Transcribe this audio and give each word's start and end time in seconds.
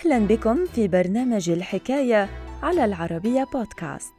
أهلا 0.00 0.18
بكم 0.18 0.66
في 0.66 0.88
برنامج 0.88 1.50
الحكاية 1.50 2.28
على 2.62 2.84
العربية 2.84 3.46
بودكاست. 3.54 4.12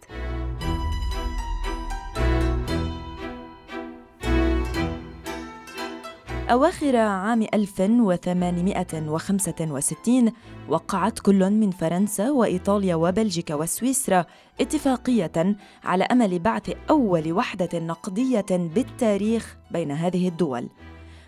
أواخر 6.49 6.95
عام 6.95 7.47
1865 7.53 10.31
وقعت 10.69 11.19
كل 11.19 11.49
من 11.49 11.71
فرنسا 11.71 12.31
وإيطاليا 12.31 12.95
وبلجيكا 12.95 13.55
وسويسرا 13.55 14.25
اتفاقية 14.61 15.55
على 15.83 16.03
أمل 16.03 16.39
بعث 16.39 16.71
أول 16.89 17.33
وحدة 17.33 17.79
نقدية 17.79 18.45
بالتاريخ 18.49 19.57
بين 19.71 19.91
هذه 19.91 20.27
الدول. 20.27 20.69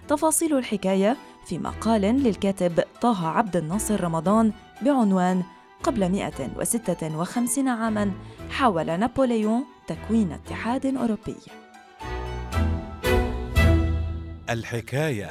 تفاصيل 0.08 0.58
الحكاية 0.58 1.18
في 1.46 1.60
مقال 1.60 2.02
للكاتب 2.02 2.84
طه 3.02 3.28
عبد 3.28 3.56
الناصر 3.56 4.04
رمضان 4.04 4.52
بعنوان 4.82 5.44
قبل 5.84 6.12
156 6.12 7.68
عاماً 7.68 8.12
حاول 8.52 9.00
نابليون 9.00 9.64
تكوين 9.88 10.32
اتحاد 10.32 10.86
أوروبي. 10.86 11.36
الحكاية. 14.50 15.30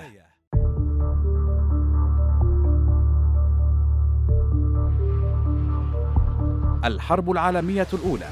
الحرب 6.85 7.30
العالمية 7.30 7.87
الأولى 7.93 8.29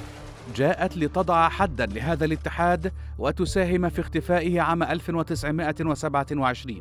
جاءت 0.57 0.97
لتضع 0.97 1.49
حدا 1.49 1.87
لهذا 1.87 2.25
الاتحاد 2.25 2.93
وتساهم 3.19 3.89
في 3.89 4.01
اختفائه 4.01 4.61
عام 4.61 4.83
1927 4.83 6.81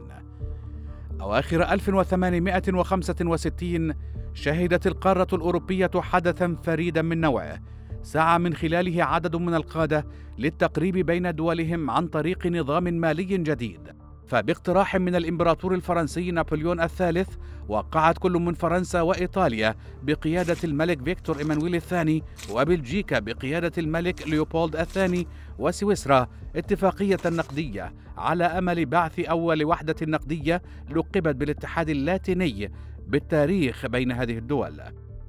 أواخر 1.21 1.73
1865 1.73 3.93
شهدت 4.33 4.87
القارة 4.87 5.27
الأوروبية 5.33 5.91
حدثا 5.95 6.55
فريدا 6.63 7.01
من 7.01 7.21
نوعه. 7.21 7.59
سعى 8.03 8.39
من 8.39 8.53
خلاله 8.53 9.03
عدد 9.03 9.35
من 9.35 9.53
القادة 9.53 10.05
للتقريب 10.37 10.97
بين 10.97 11.35
دولهم 11.35 11.89
عن 11.89 12.07
طريق 12.07 12.47
نظام 12.47 12.83
مالي 12.83 13.23
جديد. 13.23 13.98
فباقتراح 14.29 14.95
من 14.95 15.15
الإمبراطور 15.15 15.73
الفرنسي 15.73 16.31
نابليون 16.31 16.81
الثالث 16.81 17.29
وقعت 17.67 18.17
كل 18.17 18.31
من 18.31 18.53
فرنسا 18.53 19.01
وإيطاليا 19.01 19.75
بقيادة 20.03 20.57
الملك 20.63 21.03
فيكتور 21.03 21.39
إيمانويل 21.39 21.75
الثاني 21.75 22.23
وبلجيكا 22.51 23.19
بقيادة 23.19 23.71
الملك 23.77 24.27
ليوبولد 24.27 24.75
الثاني 24.75 25.27
وسويسرا 25.59 26.27
اتفاقية 26.55 27.19
نقدية. 27.25 27.93
على 28.17 28.43
أمل 28.43 28.85
بعث 28.85 29.19
أول 29.19 29.63
وحدة 29.65 29.95
نقدية 30.01 30.61
لقبت 30.89 31.35
بالاتحاد 31.35 31.89
اللاتيني 31.89 32.71
بالتاريخ 33.07 33.85
بين 33.85 34.11
هذه 34.11 34.37
الدول. 34.37 34.81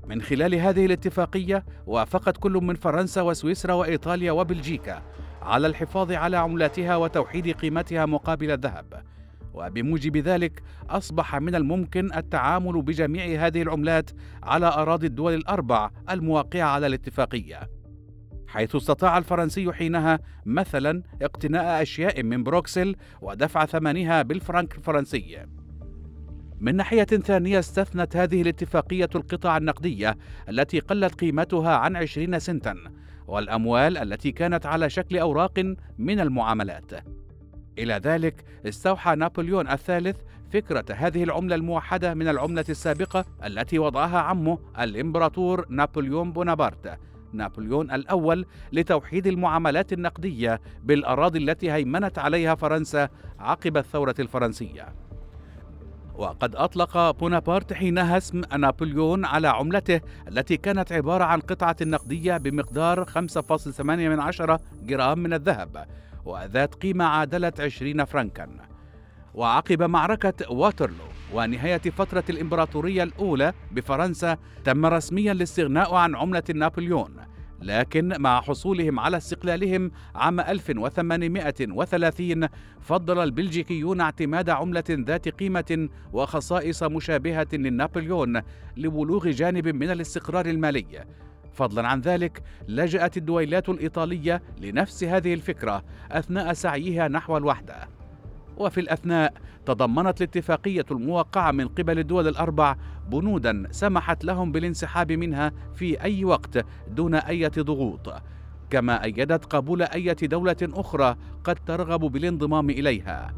من 0.07 0.23
خلال 0.23 0.55
هذه 0.55 0.87
الاتفاقية 0.87 1.65
وافقت 1.87 2.37
كل 2.37 2.53
من 2.53 2.75
فرنسا 2.75 3.23
وسويسرا 3.23 3.73
وإيطاليا 3.73 4.33
وبلجيكا. 4.33 5.03
على 5.43 5.67
الحفاظ 5.67 6.13
على 6.13 6.37
عملاتها 6.37 6.97
وتوحيد 6.97 7.51
قيمتها 7.51 8.07
مقابل 8.07 8.51
الذهب. 8.51 9.03
وبموجب 9.55 10.17
ذلك 10.17 10.63
أصبح 10.91 11.37
من 11.37 11.55
الممكن 11.55 12.15
التعامل 12.15 12.83
بجميع 12.83 13.47
هذه 13.47 13.63
العملات 13.63 14.11
على 14.43 14.67
أراضي 14.67 15.07
الدول 15.07 15.35
الأربع 15.35 15.91
الموقعه 16.11 16.69
على 16.69 16.87
الاتفاقية. 16.87 17.71
حيث 18.47 18.77
استطاع 18.77 19.19
الفرنسي 19.19 19.73
حينها 19.73 20.19
مثلا 20.47 21.03
اقتناء 21.23 21.83
أشياء 21.83 22.23
من 22.23 22.45
بروكسل 22.45 22.97
ودفع 23.21 23.67
ثمنها 23.67 24.23
بالفرنك 24.23 24.77
الفرنسي. 24.79 25.47
من 26.61 26.77
ناحية 26.77 27.05
ثانية 27.05 27.59
استثنت 27.59 28.17
هذه 28.17 28.43
الاتفاقية 28.43 29.09
القطع 29.15 29.57
النقدية 29.57 30.17
التي 30.49 30.81
قلت 30.81 31.15
قيمتها 31.15 31.77
عن 31.77 31.97
عشرين 31.97 32.39
سنتا. 32.39 32.77
والأموال 33.31 33.99
التي 33.99 34.33
كانت 34.33 34.67
على 34.67 34.91
شكل 34.91 35.19
أوراق 35.19 35.75
من 35.99 36.21
المعاملات. 36.21 36.93
إلى 37.79 37.95
ذلك 37.95 38.45
استوحى 38.67 39.15
نابليون 39.15 39.69
الثالث 39.69 40.17
فكرة 40.53 40.85
هذه 40.95 41.25
العملة 41.25 41.55
الموحدة 41.55 42.15
من 42.15 42.29
العملة 42.29 42.65
السابقة 42.69 43.25
التي 43.45 43.79
وضعها 43.79 44.19
عمه 44.19 44.59
الإمبراطور 44.81 45.67
نابليون 45.69 46.33
بونابرت 46.33 46.99
نابليون 47.33 47.91
الأول 47.91 48.47
لتوحيد 48.73 49.27
المعاملات 49.27 49.93
النقدية 49.93 50.61
بالأراضي 50.83 51.39
التي 51.39 51.73
هيمنت 51.73 52.19
عليها 52.19 52.55
فرنسا 52.55 53.09
عقب 53.39 53.77
الثورة 53.77 54.15
الفرنسية. 54.19 54.95
وقد 56.21 56.57
أطلق 56.57 57.11
بونابرت 57.11 57.73
حينها 57.73 58.17
اسم 58.17 58.41
نابليون 58.59 59.25
على 59.25 59.49
عملته 59.49 60.01
التي 60.29 60.57
كانت 60.57 60.93
عبارة 60.93 61.25
عن 61.25 61.41
قطعة 61.41 61.77
نقدية 61.83 62.37
بمقدار 62.37 63.05
5.8 63.05 64.61
جرام 64.83 65.19
من 65.19 65.33
الذهب 65.33 65.87
وذات 66.25 66.75
قيمة 66.75 67.05
عادلت 67.05 67.61
20 67.61 68.05
فرنكا. 68.05 68.49
وعقب 69.35 69.83
معركة 69.83 70.53
واترلو 70.53 71.05
ونهاية 71.35 71.79
فترة 71.79 72.25
الإمبراطورية 72.31 73.03
الأولى 73.03 73.53
بفرنسا 73.73 74.37
تم 74.65 74.87
رسميا 74.87 75.33
الاستغناء 75.33 75.95
عن 75.95 76.17
عملة 76.17 76.45
نابليون. 76.55 77.17
لكن 77.63 78.15
مع 78.19 78.41
حصولهم 78.41 79.01
على 79.01 79.17
استقلالهم 79.17 79.91
عام 80.15 80.41
1830 80.41 82.49
فضل 82.81 83.19
البلجيكيون 83.19 84.01
اعتماد 84.01 84.51
عملة 84.51 84.85
ذات 84.91 85.29
قيمة 85.29 85.89
وخصائص 86.13 86.83
مشابهة 86.83 87.49
للنابليون 87.53 88.41
لبلوغ 88.77 89.31
جانب 89.31 89.69
من 89.69 89.91
الاستقرار 89.91 90.47
المالي. 90.47 91.05
فضلا 91.53 91.89
عن 91.89 92.01
ذلك 92.01 92.43
لجأت 92.69 93.17
الدويلات 93.17 93.69
الإيطالية 93.69 94.43
لنفس 94.61 95.05
هذه 95.05 95.35
الفكرة 95.35 95.85
أثناء 96.11 96.53
سعيها 96.53 97.09
نحو 97.09 97.37
الوحدة. 97.37 98.00
وفي 98.61 98.81
الأثناء 98.81 99.33
تضمنت 99.67 100.23
الاتفاقية 100.23 100.85
الموقعة 100.91 101.51
من 101.51 101.69
قبل 101.69 101.99
الدول 101.99 102.29
الأربع 102.29 102.77
بنودا 103.11 103.69
سمحت 103.71 104.25
لهم 104.25 104.53
بالانسحاب 104.53 105.13
منها 105.13 105.53
في 105.75 106.03
أي 106.03 106.25
وقت 106.25 106.67
دون 106.89 107.15
أي 107.15 107.49
ضغوط. 107.49 108.15
كما 108.71 109.05
أيدت 109.05 109.45
قبول 109.45 109.83
أي 109.83 110.15
دولة 110.15 110.57
أخرى 110.63 111.17
قد 111.45 111.59
ترغب 111.67 112.01
بالانضمام 112.01 112.71
إليها. 112.71 113.35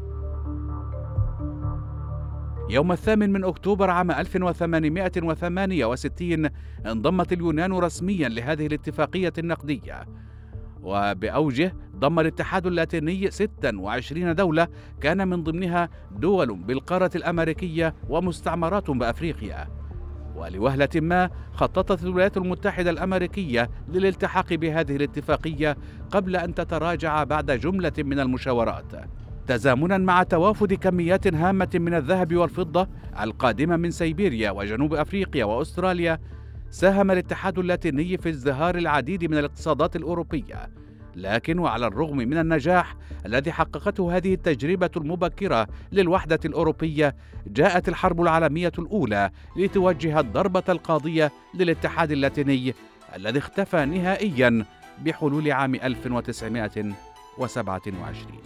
يوم 2.69 2.91
الثامن 2.91 3.31
من 3.31 3.43
أكتوبر 3.43 3.89
عام 3.89 4.11
1868 4.11 6.49
انضمت 6.85 7.33
اليونان 7.33 7.73
رسميا 7.73 8.29
لهذه 8.29 8.67
الاتفاقية 8.67 9.33
النقدية. 9.37 10.05
وبأوجه 10.83 11.75
ضم 11.95 12.19
الاتحاد 12.19 12.67
اللاتيني 12.67 13.31
26 13.31 14.35
دولة 14.35 14.67
كان 15.01 15.27
من 15.27 15.43
ضمنها 15.43 15.89
دول 16.11 16.55
بالقارة 16.55 17.11
الأمريكية 17.15 17.95
ومستعمرات 18.09 18.91
بأفريقيا. 18.91 19.67
ولوهلة 20.35 20.89
ما 20.95 21.29
خططت 21.53 22.03
الولايات 22.03 22.37
المتحدة 22.37 22.89
الأمريكية 22.89 23.69
للالتحاق 23.89 24.53
بهذه 24.53 24.95
الاتفاقية 24.95 25.77
قبل 26.11 26.35
أن 26.35 26.53
تتراجع 26.53 27.23
بعد 27.23 27.51
جملة 27.51 27.93
من 27.97 28.19
المشاورات. 28.19 28.91
تزامنا 29.47 29.97
مع 29.97 30.23
توافد 30.23 30.73
كميات 30.73 31.33
هامة 31.33 31.69
من 31.73 31.93
الذهب 31.93 32.35
والفضة 32.35 32.87
القادمة 33.21 33.75
من 33.77 33.91
سيبيريا 33.91 34.51
وجنوب 34.51 34.93
أفريقيا 34.93 35.45
وأستراليا 35.45 36.19
ساهم 36.73 37.11
الاتحاد 37.11 37.59
اللاتيني 37.59 38.17
في 38.17 38.29
ازدهار 38.29 38.75
العديد 38.75 39.25
من 39.25 39.37
الاقتصادات 39.37 39.95
الأوروبية 39.95 40.69
لكن 41.15 41.59
وعلى 41.59 41.87
الرغم 41.87 42.17
من 42.17 42.37
النجاح 42.37 42.95
الذي 43.25 43.51
حققته 43.51 44.17
هذه 44.17 44.33
التجربة 44.33 44.89
المبكرة 44.97 45.67
للوحدة 45.91 46.39
الأوروبية 46.45 47.15
جاءت 47.47 47.89
الحرب 47.89 48.21
العالمية 48.21 48.71
الأولى 48.79 49.31
لتوجه 49.55 50.19
الضربة 50.19 50.63
القاضية 50.69 51.31
للاتحاد 51.53 52.11
اللاتيني 52.11 52.73
الذي 53.15 53.39
اختفى 53.39 53.85
نهائيا 53.85 54.65
بحلول 55.05 55.51
عام 55.51 55.75
1927 55.75 58.41